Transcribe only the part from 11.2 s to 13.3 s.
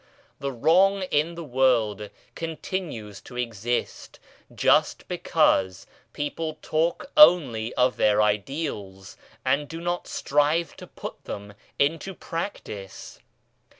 them into practice.